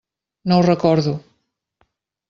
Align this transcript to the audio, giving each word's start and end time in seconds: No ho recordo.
No 0.51 0.57
ho 0.57 0.63
recordo. 0.69 1.15